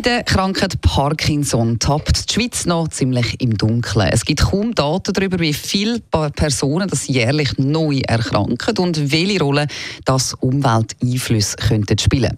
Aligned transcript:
bei 0.00 0.08
der 0.08 0.22
Krankheit 0.22 0.80
Parkinson 0.80 1.78
tappt 1.78 2.30
die 2.30 2.34
Schweiz 2.34 2.64
noch 2.64 2.88
ziemlich 2.88 3.38
im 3.42 3.58
Dunkeln. 3.58 4.08
Es 4.10 4.24
gibt 4.24 4.40
kaum 4.40 4.74
Daten 4.74 5.12
darüber, 5.12 5.38
wie 5.40 5.52
viele 5.52 6.00
Personen 6.00 6.88
das 6.88 7.06
jährlich 7.06 7.58
neu 7.58 8.00
erkranken 8.06 8.78
und 8.78 9.12
welche 9.12 9.40
Rolle 9.40 9.66
das 10.06 10.32
Umwelteinflüsse 10.32 11.56
könnten 11.56 11.98
spielen. 11.98 12.34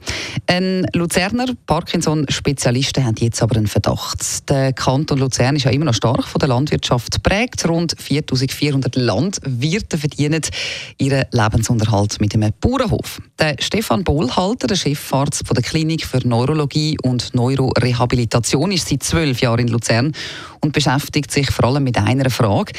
Ein 0.48 0.86
Luzerner 0.93 1.46
Parkinson-Spezialisten 1.67 3.04
haben 3.04 3.14
jetzt 3.20 3.40
aber 3.40 3.56
einen 3.56 3.68
Verdacht. 3.68 4.48
Der 4.50 4.72
Kanton 4.72 5.18
Luzern 5.18 5.54
ist 5.54 5.64
ja 5.64 5.70
immer 5.70 5.84
noch 5.84 5.94
stark 5.94 6.25
von 6.25 6.40
der 6.40 6.48
Landwirtschaft 6.48 7.12
geprägt. 7.12 7.68
Rund 7.68 7.94
4400 7.96 8.96
Landwirte 8.96 9.98
verdienen 9.98 10.42
ihren 10.98 11.26
Lebensunterhalt 11.31 12.20
mit 12.20 12.34
einem 12.34 12.53
Bauernhof. 12.61 13.20
Der 13.39 13.54
Stefan 13.61 14.03
Bohlhalter, 14.03 14.67
der 14.67 14.76
Chefarzt 14.76 15.44
der 15.48 15.62
Klinik 15.62 16.06
für 16.06 16.26
Neurologie 16.26 16.96
und 17.03 17.32
Neurologie 17.34 17.51
Neurorehabilitation, 17.56 18.72
ist 18.72 18.88
seit 18.88 19.02
zwölf 19.02 19.40
Jahren 19.40 19.61
in 19.61 19.68
Luzern 19.68 20.12
und 20.61 20.72
beschäftigt 20.72 21.30
sich 21.30 21.50
vor 21.50 21.66
allem 21.66 21.84
mit 21.84 21.98
einer 21.98 22.30
Frage. 22.30 22.72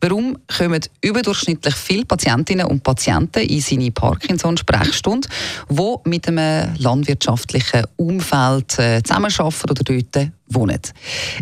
Warum 0.00 0.36
kommen 0.46 0.80
überdurchschnittlich 1.00 1.74
viele 1.74 2.04
Patientinnen 2.04 2.66
und 2.66 2.82
Patienten 2.82 3.40
in 3.40 3.60
seine 3.60 3.90
Parkinson-Sprechstunde, 3.90 5.26
die 5.70 5.94
mit 6.04 6.28
einem 6.28 6.74
landwirtschaftlichen 6.76 7.84
Umfeld 7.96 8.78
äh, 8.78 9.02
zusammenarbeiten 9.02 9.70
oder 9.70 9.82
dort 9.82 10.30
wohnen? 10.48 10.80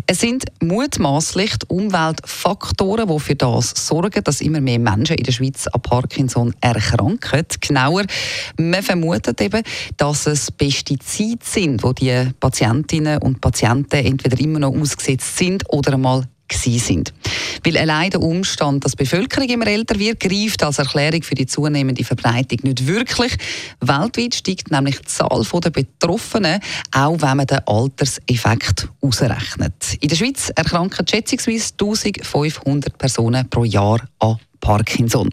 Es 0.07 0.21
sind 0.21 0.45
mutmaßlich 0.61 1.51
Umweltfaktoren, 1.67 3.09
die 3.09 3.19
für 3.19 3.35
das 3.35 3.71
sorgen, 3.75 4.23
dass 4.23 4.39
immer 4.39 4.61
mehr 4.61 4.79
Menschen 4.79 5.17
in 5.17 5.25
der 5.25 5.33
Schweiz 5.33 5.67
an 5.67 5.81
Parkinson 5.81 6.55
erkranken. 6.61 7.45
Genauer, 7.59 8.05
man 8.57 8.83
vermutet 8.83 9.41
eben, 9.41 9.63
dass 9.97 10.27
es 10.27 10.49
Pestizide 10.49 11.43
sind, 11.43 11.83
wo 11.83 11.91
die, 11.91 12.05
die 12.05 12.33
Patientinnen 12.39 13.17
und 13.21 13.41
Patienten 13.41 14.05
entweder 14.05 14.39
immer 14.39 14.59
noch 14.59 14.73
ausgesetzt 14.73 15.37
sind 15.37 15.63
oder 15.69 15.93
einmal 15.93 16.23
sind. 16.51 17.13
Weil 17.65 17.77
allein 17.77 18.11
der 18.11 18.21
Umstand, 18.21 18.85
dass 18.85 18.91
die 18.91 19.03
Bevölkerung 19.03 19.49
immer 19.49 19.65
älter 19.65 19.97
wird, 19.97 20.19
greift 20.19 20.61
als 20.61 20.77
Erklärung 20.77 21.23
für 21.23 21.33
die 21.33 21.47
zunehmende 21.47 22.03
Verbreitung 22.03 22.59
nicht 22.61 22.85
wirklich. 22.85 23.35
Weltweit 23.81 24.35
steigt 24.35 24.69
nämlich 24.69 24.99
die 24.99 25.05
Zahl 25.05 25.43
der 25.63 25.71
Betroffenen, 25.71 26.59
auch 26.91 27.19
wenn 27.21 27.37
man 27.37 27.47
den 27.47 27.65
Alterseffekt 27.65 28.87
ausrechnet. 29.01 29.97
In 29.99 30.09
der 30.09 30.15
Schweiz 30.15 30.51
erkranken 30.55 31.07
schätzungsweise 31.07 31.71
1500 31.71 32.95
Personen 32.99 33.49
pro 33.49 33.63
Jahr 33.63 33.99
an 34.19 34.37
Parkinson. 34.59 35.29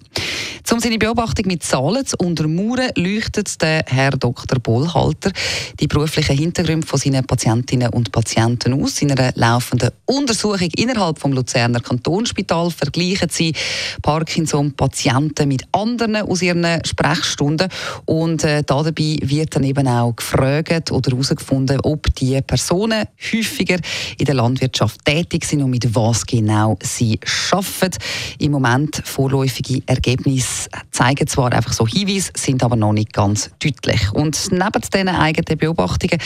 Um 0.70 0.80
seine 0.80 0.96
Beobachtung 0.96 1.46
mit 1.48 1.62
Zahlen 1.62 2.06
zu 2.06 2.16
untermauern, 2.16 2.90
leuchtet 2.96 3.60
der 3.60 3.84
Herr 3.86 4.12
Dr. 4.12 4.58
Bollhalter 4.58 5.30
die 5.78 5.86
beruflichen 5.86 6.38
Hintergründe 6.38 6.86
von 6.86 6.98
seinen 6.98 7.26
Patientinnen 7.26 7.90
und 7.90 8.10
Patienten 8.10 8.82
aus. 8.82 9.02
In 9.02 9.12
einer 9.12 9.32
laufenden 9.34 9.90
Untersuchung 10.06 10.70
innerhalb 10.76 11.18
vom 11.18 11.34
Luzerner 11.34 11.80
Kantonsspital 11.80 12.70
vergleichen 12.70 13.28
sie 13.30 13.52
Parkinson-Patienten 14.00 15.48
mit 15.48 15.64
anderen 15.72 16.16
aus 16.16 16.40
ihren 16.40 16.66
Sprechstunden 16.86 17.68
und 18.06 18.44
äh, 18.44 18.62
dabei 18.62 19.18
wird 19.22 19.54
dann 19.54 19.64
eben 19.64 19.86
auch 19.86 20.16
gefragt 20.16 20.90
oder 20.90 21.10
herausgefunden, 21.10 21.80
ob 21.82 22.14
die 22.14 22.40
Personen 22.40 23.04
häufiger 23.32 23.78
in 24.16 24.24
der 24.24 24.34
Landwirtschaft 24.36 25.04
tätig 25.04 25.44
sind 25.44 25.62
und 25.62 25.70
mit 25.70 25.94
was 25.94 26.24
genau 26.24 26.78
sie 26.82 27.20
arbeiten. 27.50 27.98
Im 28.38 28.52
Moment 28.52 29.02
vorläufige 29.12 29.82
Ergebnisse 29.86 30.68
zeigen 30.90 31.26
zwar 31.26 31.52
einfach 31.52 31.72
so 31.72 31.86
Hinweise, 31.86 32.32
sind 32.36 32.62
aber 32.62 32.76
noch 32.76 32.92
nicht 32.92 33.12
ganz 33.12 33.50
deutlich. 33.62 34.12
Und 34.12 34.38
neben 34.50 34.82
diesen 34.92 35.08
eigenen 35.08 35.58
Beobachtungen 35.58 36.18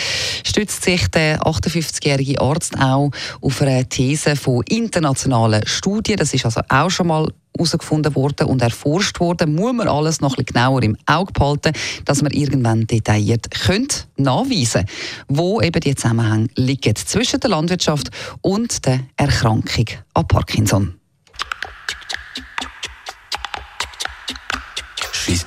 stützt 0.44 0.84
sich 0.84 1.08
der 1.08 1.40
58-jährige 1.42 2.40
Arzt 2.40 2.78
auch 2.78 3.10
auf 3.40 3.62
eine 3.62 3.88
These 3.88 4.36
von 4.36 4.62
internationalen 4.68 5.66
Studien. 5.66 6.16
Das 6.16 6.32
ist 6.32 6.44
also 6.44 6.60
auch 6.68 6.90
schon 6.90 7.08
mal 7.08 7.28
herausgefunden 7.56 8.14
worden 8.14 8.48
und 8.48 8.62
erforscht 8.62 9.18
worden, 9.20 9.54
muss 9.54 9.72
man 9.72 9.88
alles 9.88 10.20
noch 10.20 10.36
ein 10.36 10.44
genauer 10.44 10.82
im 10.82 10.96
Auge 11.06 11.32
behalten, 11.32 11.72
dass 12.04 12.22
man 12.22 12.32
irgendwann 12.32 12.86
detailliert 12.86 13.50
könnte 13.50 14.04
nachweisen 14.16 14.84
wo 15.28 15.60
eben 15.60 15.80
die 15.80 15.94
Zusammenhänge 15.94 16.48
liegen 16.56 16.94
zwischen 16.96 17.40
der 17.40 17.50
Landwirtschaft 17.50 18.10
und 18.42 18.84
der 18.86 19.00
Erkrankung 19.16 19.86
an 20.14 20.28
Parkinson. 20.28 20.94